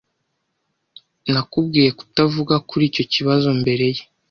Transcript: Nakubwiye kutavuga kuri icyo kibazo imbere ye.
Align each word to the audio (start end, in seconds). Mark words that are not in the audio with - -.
Nakubwiye 1.31 1.89
kutavuga 1.99 2.55
kuri 2.69 2.83
icyo 2.89 3.03
kibazo 3.13 3.45
imbere 3.55 3.85
ye. 3.95 4.03